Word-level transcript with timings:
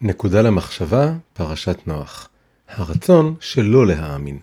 נקודה 0.00 0.42
למחשבה, 0.42 1.12
פרשת 1.32 1.78
נוח. 1.86 2.28
הרצון 2.68 3.34
שלא 3.40 3.86
להאמין. 3.86 4.38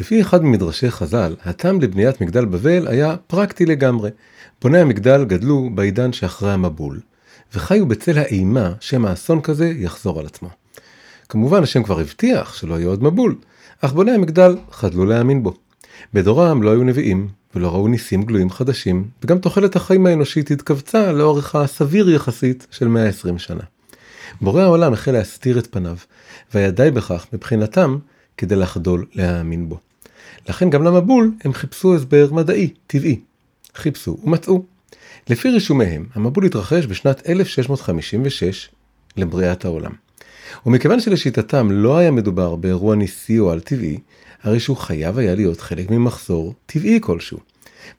לפי 0.00 0.20
אחד 0.20 0.44
ממדרשי 0.44 0.90
חז"ל, 0.90 1.36
הטעם 1.44 1.80
לבניית 1.80 2.20
מגדל 2.20 2.44
בבל 2.44 2.88
היה 2.88 3.16
פרקטי 3.26 3.66
לגמרי. 3.66 4.10
בוני 4.62 4.78
המגדל 4.78 5.24
גדלו 5.24 5.70
בעידן 5.74 6.12
שאחרי 6.12 6.52
המבול, 6.52 7.00
וחיו 7.54 7.86
בצל 7.86 8.18
האימה 8.18 8.72
שמא 8.80 9.12
אסון 9.12 9.40
כזה 9.40 9.72
יחזור 9.76 10.20
על 10.20 10.26
עצמו. 10.26 10.48
כמובן 11.28 11.62
השם 11.62 11.82
כבר 11.82 12.00
הבטיח 12.00 12.54
שלא 12.54 12.74
יהיה 12.74 12.88
עוד 12.88 13.02
מבול, 13.02 13.34
אך 13.80 13.92
בוני 13.92 14.12
המגדל 14.12 14.56
חדלו 14.70 15.04
להאמין 15.04 15.42
בו. 15.42 15.54
בדורם 16.14 16.62
לא 16.62 16.70
היו 16.70 16.84
נביאים, 16.84 17.28
ולא 17.54 17.68
ראו 17.68 17.88
ניסים 17.88 18.22
גלויים 18.22 18.50
חדשים, 18.50 19.08
וגם 19.24 19.38
תוחלת 19.38 19.76
החיים 19.76 20.06
האנושית 20.06 20.50
התכווצה 20.50 21.12
לאורך 21.12 21.54
הסביר 21.54 22.10
יחסית 22.10 22.66
של 22.70 22.88
120 22.88 23.38
שנה. 23.38 23.64
בורא 24.40 24.62
העולם 24.62 24.92
החל 24.92 25.12
להסתיר 25.12 25.58
את 25.58 25.66
פניו, 25.70 25.96
והיה 26.54 26.70
די 26.70 26.90
בכך 26.90 27.26
מבחינתם 27.32 27.98
כדי 28.36 28.56
לחדול 28.56 29.06
להאמין 29.14 29.68
בו. 29.68 29.78
לכן 30.48 30.70
גם 30.70 30.82
למבול 30.82 31.32
הם 31.44 31.52
חיפשו 31.52 31.94
הסבר 31.96 32.28
מדעי, 32.32 32.74
טבעי. 32.86 33.20
חיפשו 33.74 34.16
ומצאו. 34.24 34.64
לפי 35.28 35.50
רישומיהם, 35.50 36.06
המבול 36.14 36.46
התרחש 36.46 36.86
בשנת 36.86 37.28
1656 37.28 38.68
לבריאת 39.16 39.64
העולם. 39.64 39.92
ומכיוון 40.66 41.00
שלשיטתם 41.00 41.70
לא 41.70 41.98
היה 41.98 42.10
מדובר 42.10 42.56
באירוע 42.56 42.94
ניסי 42.94 43.38
או 43.38 43.50
על 43.50 43.60
טבעי, 43.60 43.98
הרי 44.42 44.60
שהוא 44.60 44.76
חייב 44.76 45.18
היה 45.18 45.34
להיות 45.34 45.60
חלק 45.60 45.90
ממחזור 45.90 46.54
טבעי 46.66 46.98
כלשהו. 47.02 47.38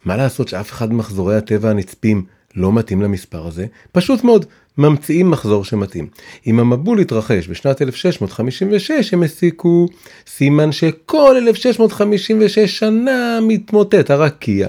מה 0.05 0.17
לעשות 0.17 0.47
שאף 0.47 0.71
אחד 0.71 0.93
ממחזורי 0.93 1.35
הטבע 1.37 1.69
הנצפים 1.69 2.25
לא 2.55 2.73
מתאים 2.73 3.01
למספר 3.01 3.47
הזה? 3.47 3.65
פשוט 3.91 4.23
מאוד, 4.23 4.45
ממציאים 4.77 5.31
מחזור 5.31 5.65
שמתאים. 5.65 6.07
אם 6.47 6.59
המבול 6.59 6.99
התרחש 6.99 7.47
בשנת 7.47 7.81
1656 7.81 9.13
הם 9.13 9.23
הסיקו 9.23 9.87
סימן 10.27 10.71
שכל 10.71 11.35
1656 11.37 12.79
שנה 12.79 13.39
מתמוטט 13.41 14.11
הרקיע. 14.11 14.67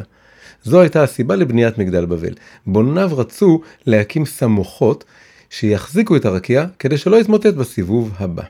זו 0.64 0.80
הייתה 0.80 1.02
הסיבה 1.02 1.36
לבניית 1.36 1.78
מגדל 1.78 2.06
בבל. 2.06 2.34
בוניו 2.66 3.11
רצו 3.12 3.61
להקים 3.86 4.27
סמוכות 4.27 5.05
שיחזיקו 5.50 6.17
את 6.17 6.24
הרקיע 6.24 6.67
כדי 6.78 6.98
שלא 6.98 7.17
יתמוטט 7.17 7.55
בסיבוב 7.55 8.12
הבא. 8.19 8.42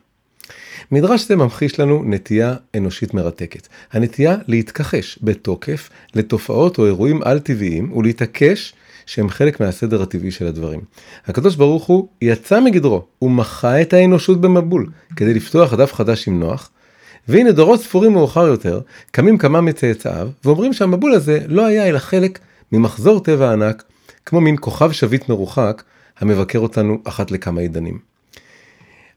מדרש 0.93 1.29
זה 1.29 1.37
ממחיש 1.37 1.81
לנו 1.81 2.03
נטייה 2.07 2.55
אנושית 2.77 3.15
מרתקת. 3.15 3.69
הנטייה 3.93 4.37
להתכחש 4.47 5.19
בתוקף 5.23 5.91
לתופעות 6.15 6.79
או 6.79 6.87
אירועים 6.87 7.23
על 7.23 7.39
טבעיים 7.39 7.93
ולהתעקש 7.93 8.75
שהם 9.07 9.29
חלק 9.29 9.61
מהסדר 9.61 10.03
הטבעי 10.03 10.31
של 10.31 10.47
הדברים. 10.47 10.81
הקדוש 11.27 11.57
ברוך 11.57 11.85
הוא 11.85 12.09
יצא 12.23 12.61
מגדרו, 12.61 13.05
הוא 13.19 13.31
מחה 13.31 13.83
את 13.83 13.93
האנושות 13.93 14.41
במבול 14.41 14.87
כדי 15.17 15.35
לפתוח 15.35 15.75
דף 15.75 15.93
חדש 15.93 16.29
עם 16.29 16.41
נוח. 16.41 16.71
והנה 17.29 17.53
דורות 17.53 17.81
ספורים 17.81 18.13
מאוחר 18.13 18.47
יותר, 18.47 18.81
קמים 19.11 19.39
כמה 19.39 19.61
מצאצאיו 19.61 20.29
ואומרים 20.45 20.73
שהמבול 20.73 21.13
הזה 21.13 21.39
לא 21.47 21.67
היה 21.67 21.89
אלא 21.89 21.99
חלק 21.99 22.39
ממחזור 22.73 23.21
טבע 23.21 23.53
ענק, 23.53 23.85
כמו 24.27 24.41
מין 24.41 24.57
כוכב 24.61 24.93
שביט 24.93 25.29
מרוחק 25.29 25.83
המבקר 26.19 26.59
אותנו 26.59 26.99
אחת 27.05 27.31
לכמה 27.31 27.61
עידנים. 27.61 27.99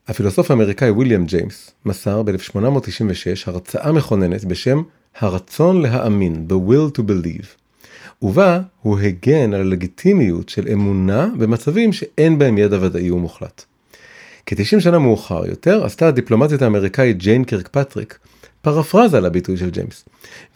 הפילוסוף 0.08 0.52
האמריקאי 0.52 0.90
ויליאם 0.92 1.26
ג'יימס 1.26 1.72
מסר 1.86 2.24
ב-1896 2.24 3.44
הרצאה 3.46 3.92
מכוננת 3.92 4.46
בשם 4.46 4.82
הרצון 5.20 5.82
להאמין, 5.82 6.48
The 6.50 6.70
Will 6.70 6.98
to 6.98 7.02
Believe. 7.02 7.65
ובה 8.22 8.62
הוא 8.82 9.00
הגן 9.00 9.54
על 9.54 9.62
הלגיטימיות 9.62 10.50
של 10.50 10.68
אמונה 10.74 11.30
במצבים 11.38 11.94
שאין 11.94 12.40
בהם 12.40 12.58
ידע 12.58 12.78
ודאי 12.82 13.12
ומוחלט. 13.12 13.64
כ-90 14.46 14.80
שנה 14.80 15.00
מאוחר 15.00 15.46
יותר 15.46 15.86
עשתה 15.86 16.08
הדיפלומטית 16.08 16.62
האמריקאית 16.62 17.18
ג'יין 17.18 17.44
קרקפטריק 17.44 18.20
פרפרזה 18.62 19.18
על 19.18 19.26
הביטוי 19.26 19.58
של 19.58 19.70
ג'יימס, 19.70 20.06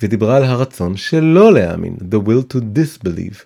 ודיברה 0.01 0.37
על 0.37 0.43
הרצון 0.43 0.97
שלא 0.97 1.53
להאמין, 1.53 1.95
the 2.11 2.27
will 2.27 2.53
to 2.53 2.57
disbelieve. 2.57 3.45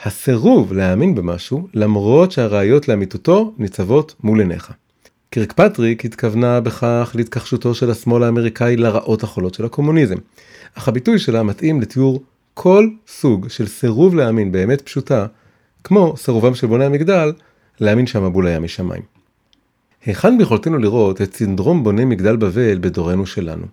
הסירוב 0.00 0.72
להאמין 0.72 1.14
במשהו 1.14 1.68
למרות 1.74 2.32
שהראיות 2.32 2.88
לאמיתותו 2.88 3.54
ניצבות 3.58 4.14
מול 4.22 4.40
עיניך. 4.40 4.72
קירקפטריק 5.30 6.04
התכוונה 6.04 6.60
בכך 6.60 7.12
להתכחשותו 7.14 7.74
של 7.74 7.90
השמאל 7.90 8.22
האמריקאי 8.22 8.76
לרעות 8.76 9.22
החולות 9.22 9.54
של 9.54 9.64
הקומוניזם, 9.64 10.16
אך 10.74 10.88
הביטוי 10.88 11.18
שלה 11.18 11.42
מתאים 11.42 11.80
לתיאור 11.80 12.22
כל 12.60 12.88
סוג 13.08 13.48
של 13.48 13.66
סירוב 13.66 14.14
להאמין 14.14 14.52
באמת 14.52 14.80
פשוטה, 14.80 15.26
כמו 15.84 16.14
סירובם 16.16 16.54
של 16.54 16.66
בוני 16.66 16.84
המגדל, 16.84 17.32
להאמין 17.80 18.06
שהמבול 18.06 18.46
היה 18.46 18.60
משמיים. 18.60 19.02
היכן 20.04 20.38
ביכולתנו 20.38 20.78
לראות 20.78 21.22
את 21.22 21.36
סינדרום 21.36 21.84
בוני 21.84 22.04
מגדל 22.04 22.36
בבל 22.36 22.78
בדורנו 22.78 23.26
שלנו? 23.26 23.66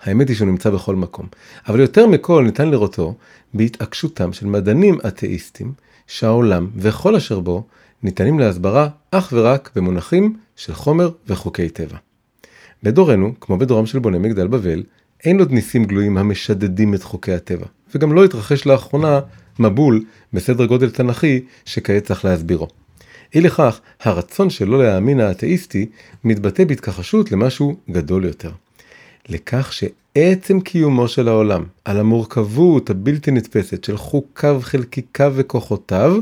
האמת 0.00 0.28
היא 0.28 0.36
שהוא 0.36 0.48
נמצא 0.48 0.70
בכל 0.70 0.96
מקום, 0.96 1.26
אבל 1.68 1.80
יותר 1.80 2.06
מכל 2.06 2.42
ניתן 2.44 2.70
לראותו 2.70 3.14
בהתעקשותם 3.54 4.32
של 4.32 4.46
מדענים 4.46 4.98
אתאיסטים, 5.08 5.72
שהעולם 6.06 6.70
וכל 6.76 7.16
אשר 7.16 7.40
בו 7.40 7.66
ניתנים 8.02 8.38
להסברה 8.38 8.88
אך 9.10 9.32
ורק 9.36 9.70
במונחים 9.76 10.36
של 10.56 10.74
חומר 10.74 11.10
וחוקי 11.26 11.68
טבע. 11.68 11.96
בדורנו, 12.82 13.32
כמו 13.40 13.58
בדורם 13.58 13.86
של 13.86 13.98
בוני 13.98 14.18
מגדל 14.18 14.46
בבל, 14.46 14.82
אין 15.24 15.38
עוד 15.38 15.52
ניסים 15.52 15.84
גלויים 15.84 16.18
המשדדים 16.18 16.94
את 16.94 17.02
חוקי 17.02 17.32
הטבע, 17.32 17.66
וגם 17.94 18.12
לא 18.12 18.24
התרחש 18.24 18.66
לאחרונה 18.66 19.20
מבול 19.58 20.04
בסדר 20.32 20.64
גודל 20.64 20.90
תנכי 20.90 21.40
שכעת 21.64 22.04
צריך 22.04 22.24
להסבירו. 22.24 22.68
אי 23.34 23.40
לכך, 23.40 23.80
הרצון 24.00 24.50
שלא 24.50 24.82
להאמין 24.82 25.20
האתאיסטי 25.20 25.86
מתבטא 26.24 26.64
בהתכחשות 26.64 27.32
למשהו 27.32 27.76
גדול 27.90 28.24
יותר. 28.24 28.50
לכך 29.28 29.72
שעצם 29.72 30.60
קיומו 30.60 31.08
של 31.08 31.28
העולם, 31.28 31.64
על 31.84 32.00
המורכבות 32.00 32.90
הבלתי 32.90 33.30
נתפסת 33.30 33.84
של 33.84 33.96
חוקיו, 33.96 34.60
חלקיקיו 34.62 35.32
וכוחותיו, 35.36 36.16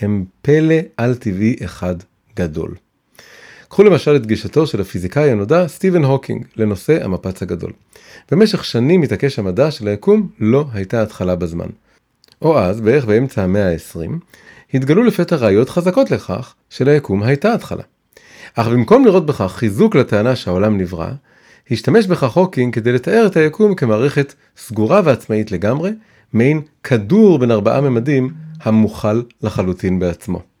הם 0.00 0.24
פלא 0.42 0.74
על 0.96 1.14
טבעי 1.14 1.56
אחד 1.64 1.94
גדול. 2.36 2.74
קחו 3.72 3.82
למשל 3.82 4.16
את 4.16 4.26
גישתו 4.26 4.66
של 4.66 4.80
הפיזיקאי 4.80 5.30
הנודע 5.30 5.68
סטיבן 5.68 6.04
הוקינג 6.04 6.44
לנושא 6.56 7.04
המפץ 7.04 7.42
הגדול. 7.42 7.72
במשך 8.30 8.64
שנים 8.64 9.00
מתעקש 9.00 9.38
המדע 9.38 9.70
של 9.70 9.88
היקום 9.88 10.28
לא 10.40 10.64
הייתה 10.72 11.02
התחלה 11.02 11.36
בזמן. 11.36 11.66
או 12.42 12.58
אז, 12.58 12.80
בערך 12.80 13.04
באמצע 13.04 13.42
המאה 13.42 13.72
ה-20, 13.72 14.10
התגלו 14.74 15.02
לפתע 15.02 15.36
ראיות 15.36 15.70
חזקות 15.70 16.10
לכך 16.10 16.54
שליקום 16.70 17.22
הייתה 17.22 17.54
התחלה. 17.54 17.82
אך 18.54 18.68
במקום 18.68 19.04
לראות 19.04 19.26
בכך 19.26 19.52
חיזוק 19.56 19.94
לטענה 19.94 20.36
שהעולם 20.36 20.78
נברא, 20.78 21.10
השתמש 21.70 22.06
בכך 22.06 22.36
הוקינג 22.36 22.74
כדי 22.74 22.92
לתאר 22.92 23.26
את 23.26 23.36
היקום 23.36 23.74
כמערכת 23.74 24.34
סגורה 24.56 25.00
ועצמאית 25.04 25.52
לגמרי, 25.52 25.90
מעין 26.32 26.60
כדור 26.82 27.38
בין 27.38 27.50
ארבעה 27.50 27.80
ממדים 27.80 28.30
המוכל 28.62 29.22
לחלוטין 29.42 29.98
בעצמו. 29.98 30.51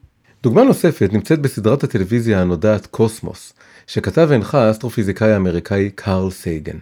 דוגמה 0.42 0.64
נוספת 0.64 1.12
נמצאת 1.12 1.40
בסדרת 1.40 1.84
הטלוויזיה 1.84 2.40
הנודעת 2.40 2.86
קוסמוס, 2.86 3.52
שכתב 3.86 4.26
והנחה 4.30 4.66
האסטרופיזיקאי 4.66 5.32
האמריקאי 5.32 5.90
קארל 5.94 6.30
סייגן. 6.30 6.76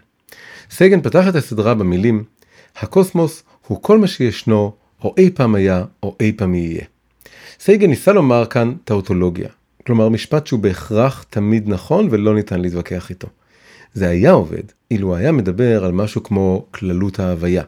סייגן 0.71 1.01
פתח 1.01 1.29
את 1.29 1.35
הסדרה 1.35 1.75
במילים 1.75 2.25
הקוסמוס 2.77 3.43
הוא 3.67 3.83
כל 3.83 3.99
מה 3.99 4.07
שישנו, 4.07 4.73
או 5.05 5.15
אי 5.19 5.31
פעם 5.31 5.55
היה, 5.55 5.85
או 6.03 6.17
אי 6.21 6.33
פעם 6.33 6.55
יהיה. 6.55 6.85
סייגן 7.61 7.91
ניסה 7.91 8.13
לומר 8.13 8.47
כאן 8.47 8.75
טאוטולוגיה, 8.85 9.49
כלומר 9.87 10.09
משפט 10.09 10.47
שהוא 10.47 10.61
בהכרח 10.61 11.25
תמיד 11.31 11.69
נכון 11.69 12.09
ולא 12.11 12.35
ניתן 12.35 12.61
להתווכח 12.61 13.11
איתו. 13.11 13.29
זה 13.95 14.09
היה 14.09 14.31
עובד, 14.31 14.65
אילו 14.91 15.17
היה 15.17 15.33
מדבר 15.33 15.85
על 15.85 15.93
משהו 15.93 16.23
כמו 16.23 16.67
כללות 16.71 17.21
ההוויה, 17.21 17.63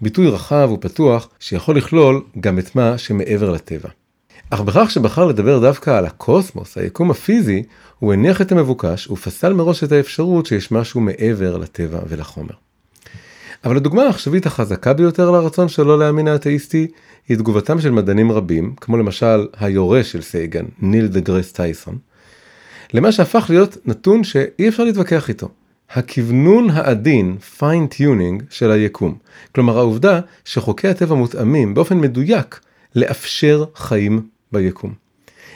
ביטוי 0.00 0.28
רחב 0.28 0.70
ופתוח 0.72 1.28
שיכול 1.40 1.76
לכלול 1.76 2.22
גם 2.40 2.58
את 2.58 2.76
מה 2.76 2.98
שמעבר 2.98 3.50
לטבע. 3.50 3.88
אך 4.50 4.60
בכך 4.60 4.90
שבחר 4.90 5.24
לדבר 5.24 5.58
דווקא 5.58 5.90
על 5.90 6.06
הקוסמוס, 6.06 6.78
היקום 6.78 7.10
הפיזי, 7.10 7.62
הוא 7.98 8.12
הניח 8.12 8.40
את 8.40 8.52
המבוקש 8.52 9.08
ופסל 9.10 9.52
מראש 9.52 9.84
את 9.84 9.92
האפשרות 9.92 10.46
שיש 10.46 10.72
משהו 10.72 11.00
מעבר 11.00 11.56
לטבע 11.56 11.98
ולחומר. 12.08 12.54
אבל 13.64 13.76
הדוגמה 13.76 14.02
העכשווית 14.02 14.46
החזקה 14.46 14.92
ביותר 14.92 15.30
לרצון 15.30 15.68
שלא 15.68 15.98
להאמין 15.98 16.28
האתאיסטי 16.28 16.86
היא 17.28 17.36
תגובתם 17.36 17.80
של 17.80 17.90
מדענים 17.90 18.32
רבים, 18.32 18.74
כמו 18.80 18.96
למשל 18.96 19.46
היורש 19.60 20.12
של 20.12 20.22
סייגן, 20.22 20.64
ניל 20.78 21.06
דה 21.06 21.20
גרס 21.20 21.52
טייסון, 21.52 21.98
למה 22.94 23.12
שהפך 23.12 23.46
להיות 23.48 23.76
נתון 23.84 24.24
שאי 24.24 24.68
אפשר 24.68 24.84
להתווכח 24.84 25.28
איתו. 25.28 25.48
הכוונון 25.90 26.70
העדין, 26.70 27.36
fine 27.58 27.94
tuning, 27.94 28.42
של 28.50 28.70
היקום. 28.70 29.18
כלומר 29.54 29.78
העובדה 29.78 30.20
שחוקי 30.44 30.88
הטבע 30.88 31.14
מותאמים 31.14 31.74
באופן 31.74 31.98
מדויק 31.98 32.60
לאפשר 32.94 33.64
חיים 33.74 34.33
ביקום. 34.54 34.94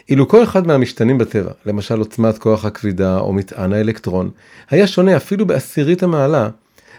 אילו 0.09 0.29
כל 0.29 0.43
אחד 0.43 0.67
מהמשתנים 0.67 1.19
בטבע, 1.19 1.51
למשל 1.67 1.99
עוצמת 1.99 2.39
כוח 2.39 2.65
הכבידה 2.65 3.19
או 3.19 3.33
מטען 3.33 3.73
האלקטרון, 3.73 4.31
היה 4.71 4.87
שונה 4.87 5.17
אפילו 5.17 5.47
בעשירית 5.47 6.03
המעלה, 6.03 6.49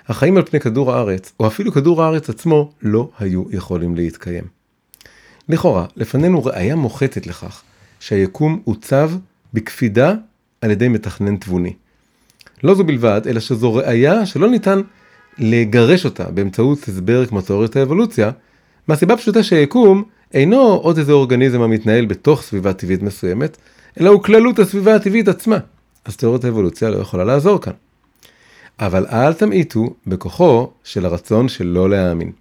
החיים 0.07 0.37
על 0.37 0.45
פני 0.45 0.59
כדור 0.59 0.93
הארץ, 0.93 1.31
או 1.39 1.47
אפילו 1.47 1.71
כדור 1.71 2.03
הארץ 2.03 2.29
עצמו, 2.29 2.71
לא 2.81 3.09
היו 3.19 3.43
יכולים 3.51 3.95
להתקיים. 3.95 4.43
לכאורה, 5.49 5.85
לפנינו 5.95 6.45
ראיה 6.45 6.75
מוחצת 6.75 7.27
לכך 7.27 7.61
שהיקום 7.99 8.61
עוצב 8.63 9.11
בקפידה 9.53 10.13
על 10.61 10.71
ידי 10.71 10.87
מתכנן 10.87 11.37
תבוני. 11.37 11.73
לא 12.63 12.75
זו 12.75 12.83
בלבד, 12.83 13.21
אלא 13.27 13.39
שזו 13.39 13.73
ראייה 13.73 14.25
שלא 14.25 14.49
ניתן 14.49 14.81
לגרש 15.37 16.05
אותה 16.05 16.23
באמצעות 16.23 16.83
הסבר 16.83 17.25
כמו 17.25 17.41
תיאוריית 17.41 17.75
האבולוציה, 17.75 18.31
מהסיבה 18.87 19.17
פשוטה 19.17 19.43
שהיקום 19.43 20.03
אינו 20.33 20.59
עוד 20.59 20.97
איזה 20.97 21.11
אורגניזם 21.11 21.61
המתנהל 21.61 22.05
בתוך 22.05 22.41
סביבה 22.41 22.73
טבעית 22.73 23.01
מסוימת, 23.01 23.57
אלא 23.99 24.09
הוא 24.09 24.23
כללות 24.23 24.59
הסביבה 24.59 24.95
הטבעית 24.95 25.27
עצמה. 25.27 25.57
אז 26.05 26.17
תיאוריית 26.17 26.43
האבולוציה 26.45 26.89
לא 26.89 26.97
יכולה 26.97 27.23
לעזור 27.23 27.61
כאן. 27.61 27.73
אבל 28.79 29.05
אל 29.05 29.33
תמעיטו 29.33 29.93
בכוחו 30.07 30.69
של 30.83 31.05
הרצון 31.05 31.49
של 31.49 31.67
לא 31.67 31.89
להאמין. 31.89 32.31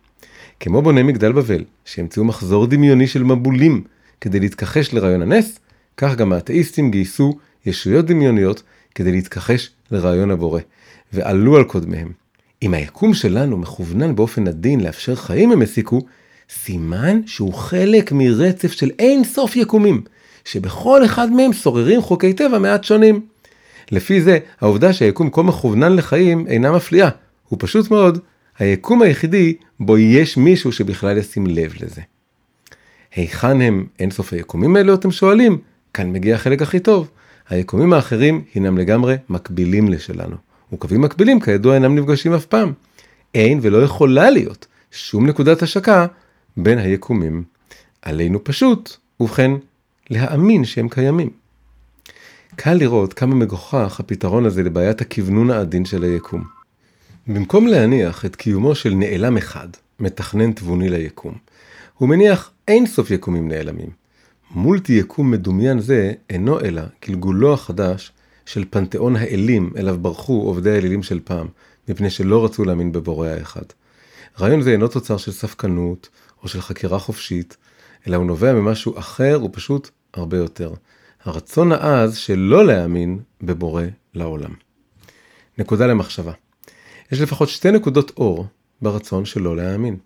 כמו 0.60 0.82
בוני 0.82 1.02
מגדל 1.02 1.32
בבל, 1.32 1.64
שהמצאו 1.84 2.24
מחזור 2.24 2.66
דמיוני 2.66 3.06
של 3.06 3.22
מבולים 3.22 3.84
כדי 4.20 4.40
להתכחש 4.40 4.94
לרעיון 4.94 5.22
הנס, 5.22 5.58
כך 5.96 6.14
גם 6.14 6.32
האתאיסטים 6.32 6.90
גייסו 6.90 7.38
ישויות 7.66 8.06
דמיוניות 8.06 8.62
כדי 8.94 9.12
להתכחש 9.12 9.70
לרעיון 9.90 10.30
הבורא, 10.30 10.60
ועלו 11.12 11.56
על 11.56 11.64
קודמיהם. 11.64 12.12
אם 12.62 12.74
היקום 12.74 13.14
שלנו 13.14 13.58
מכוונן 13.58 14.16
באופן 14.16 14.48
עדין 14.48 14.80
לאפשר 14.80 15.14
חיים 15.14 15.52
הם 15.52 15.62
הסיקו, 15.62 16.00
סימן 16.50 17.20
שהוא 17.26 17.54
חלק 17.54 18.12
מרצף 18.12 18.72
של 18.72 18.90
אין 18.98 19.24
סוף 19.24 19.56
יקומים, 19.56 20.02
שבכל 20.44 21.04
אחד 21.04 21.32
מהם 21.32 21.52
שוררים 21.52 22.02
חוקי 22.02 22.32
טבע 22.32 22.58
מעט 22.58 22.84
שונים. 22.84 23.20
לפי 23.92 24.22
זה, 24.22 24.38
העובדה 24.60 24.92
שהיקום 24.92 25.30
כה 25.30 25.42
מכוונן 25.42 25.96
לחיים 25.96 26.46
אינה 26.46 26.72
מפליאה, 26.72 27.08
הוא 27.48 27.58
פשוט 27.60 27.90
מאוד 27.90 28.18
היקום 28.58 29.02
היחידי 29.02 29.54
בו 29.80 29.98
יש 29.98 30.36
מישהו 30.36 30.72
שבכלל 30.72 31.18
ישים 31.18 31.46
לב 31.46 31.74
לזה. 31.80 32.00
היכן 33.14 33.60
הם 33.60 33.86
אין 33.98 34.10
סוף 34.10 34.32
היקומים 34.32 34.76
האלו 34.76 34.94
אתם 34.94 35.10
שואלים? 35.10 35.58
כאן 35.94 36.12
מגיע 36.12 36.34
החלק 36.34 36.62
הכי 36.62 36.80
טוב. 36.80 37.10
היקומים 37.48 37.92
האחרים 37.92 38.44
הינם 38.54 38.78
לגמרי 38.78 39.16
מקבילים 39.28 39.88
לשלנו. 39.88 40.36
וקווים 40.72 41.00
מקבילים 41.00 41.40
כידוע 41.40 41.74
אינם 41.74 41.98
נפגשים 41.98 42.32
אף 42.32 42.46
פעם. 42.46 42.72
אין 43.34 43.58
ולא 43.62 43.82
יכולה 43.82 44.30
להיות 44.30 44.66
שום 44.90 45.26
נקודת 45.26 45.62
השקה 45.62 46.06
בין 46.58 46.78
היקומים. 46.78 47.44
עלינו 48.02 48.44
פשוט, 48.44 48.96
ובכן, 49.20 49.50
להאמין 50.10 50.64
שהם 50.64 50.88
קיימים. 50.88 51.30
קל 52.56 52.74
לראות 52.74 53.12
כמה 53.12 53.34
מגוחך 53.34 54.00
הפתרון 54.00 54.46
הזה 54.46 54.62
לבעיית 54.62 55.00
הכוונון 55.00 55.50
העדין 55.50 55.84
של 55.84 56.02
היקום. 56.02 56.44
במקום 57.26 57.66
להניח 57.66 58.24
את 58.24 58.36
קיומו 58.36 58.74
של 58.74 58.94
נעלם 58.94 59.36
אחד, 59.36 59.68
מתכנן 60.00 60.52
תבוני 60.52 60.88
ליקום, 60.88 61.34
הוא 61.98 62.08
מניח 62.08 62.50
אין 62.68 62.86
סוף 62.86 63.10
יקומים 63.10 63.48
נעלמים. 63.48 63.90
מולטי 64.50 64.92
יקום 64.92 65.30
מדומיין 65.30 65.80
זה 65.80 66.12
אינו 66.30 66.60
אלא 66.60 66.82
גלגולו 67.06 67.54
החדש 67.54 68.12
של 68.46 68.64
פנתיאון 68.70 69.16
האלים 69.16 69.72
אליו 69.76 69.98
ברחו 69.98 70.42
עובדי 70.42 70.70
האלילים 70.70 71.02
של 71.02 71.20
פעם, 71.24 71.46
מפני 71.88 72.10
שלא 72.10 72.44
רצו 72.44 72.64
להאמין 72.64 72.92
בבורא 72.92 73.28
האחד. 73.28 73.62
רעיון 74.40 74.62
זה 74.62 74.70
אינו 74.70 74.88
תוצר 74.88 75.16
של 75.16 75.32
ספקנות 75.32 76.08
או 76.42 76.48
של 76.48 76.60
חקירה 76.60 76.98
חופשית, 76.98 77.56
אלא 78.06 78.16
הוא 78.16 78.26
נובע 78.26 78.52
ממשהו 78.52 78.98
אחר 78.98 79.40
ופשוט 79.44 79.90
הרבה 80.14 80.36
יותר. 80.36 80.74
הרצון 81.24 81.72
העז 81.72 82.16
שלא 82.16 82.66
להאמין 82.66 83.18
בבורא 83.42 83.82
לעולם. 84.14 84.54
נקודה 85.58 85.86
למחשבה. 85.86 86.32
יש 87.12 87.20
לפחות 87.20 87.48
שתי 87.48 87.70
נקודות 87.70 88.12
אור 88.16 88.46
ברצון 88.82 89.24
שלא 89.24 89.56
להאמין. 89.56 89.96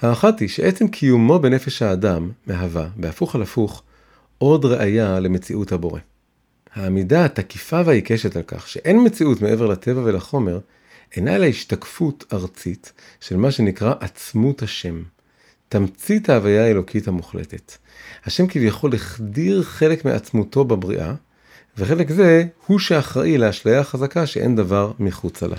האחת 0.00 0.40
היא 0.40 0.48
שעצם 0.48 0.88
קיומו 0.88 1.38
בנפש 1.38 1.82
האדם 1.82 2.30
מהווה, 2.46 2.88
בהפוך 2.96 3.34
על 3.34 3.42
הפוך, 3.42 3.82
עוד 4.38 4.64
ראייה 4.64 5.20
למציאות 5.20 5.72
הבורא. 5.72 6.00
העמידה 6.74 7.24
התקיפה 7.24 7.80
והעיקשת 7.84 8.36
על 8.36 8.42
כך 8.46 8.68
שאין 8.68 9.04
מציאות 9.06 9.42
מעבר 9.42 9.66
לטבע 9.66 10.00
ולחומר, 10.04 10.58
אינה 11.16 11.36
אלא 11.36 11.46
השתקפות 11.46 12.24
ארצית 12.32 12.92
של 13.20 13.36
מה 13.36 13.50
שנקרא 13.50 13.94
עצמות 14.00 14.62
השם, 14.62 15.02
תמצית 15.74 16.28
ההוויה 16.28 16.64
האלוקית 16.64 17.08
המוחלטת. 17.08 17.72
השם 18.24 18.46
כביכול 18.46 18.94
החדיר 18.94 19.62
חלק 19.62 20.04
מעצמותו 20.04 20.64
בבריאה, 20.64 21.14
וחלק 21.78 22.10
זה 22.10 22.44
הוא 22.66 22.78
שאחראי 22.78 23.38
לאשליה 23.38 23.80
החזקה 23.80 24.26
שאין 24.26 24.56
דבר 24.56 24.92
מחוצה 24.98 25.46
לה. 25.46 25.56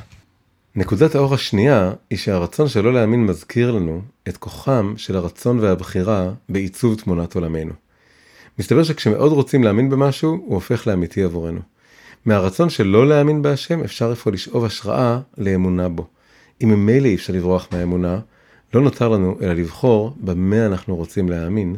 נקודת 0.76 1.16
האור 1.16 1.34
השנייה 1.34 1.94
היא 2.10 2.18
שהרצון 2.18 2.68
שלא 2.68 2.94
להאמין 2.94 3.26
מזכיר 3.26 3.72
לנו 3.72 4.02
את 4.28 4.38
כוחם 4.38 4.94
של 4.98 5.16
הרצון 5.16 5.60
והבחירה 5.60 6.32
בעיצוב 6.50 7.02
תמונת 7.02 7.36
עולמנו. 7.36 7.74
מסתבר 8.60 8.84
שכשמאוד 8.84 9.32
רוצים 9.32 9.64
להאמין 9.64 9.90
במשהו, 9.90 10.32
הוא 10.32 10.56
הופך 10.56 10.88
לאמיתי 10.88 11.24
עבורנו. 11.24 11.60
מהרצון 12.26 12.70
של 12.70 12.88
לא 12.88 13.08
להאמין 13.08 13.42
בהשם 13.42 13.84
אפשר 13.84 14.12
אפוא 14.12 14.32
לשאוב 14.32 14.66
השראה 14.66 15.20
לאמונה 15.38 15.90
בו. 15.90 16.08
אם 16.64 16.70
ממילא 16.70 17.08
אי 17.08 17.16
אפשר 17.16 17.34
לברוח 17.34 17.68
מהאמונה, 17.72 18.20
לא 18.74 18.82
נותר 18.82 19.10
לנו 19.10 19.38
אלא 19.42 19.54
לבחור 19.54 20.16
במה 20.22 20.66
אנחנו 20.66 20.96
רוצים 20.96 21.30
להאמין 21.30 21.76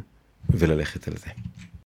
וללכת 0.49 1.07
על 1.07 1.13
זה. 1.17 1.29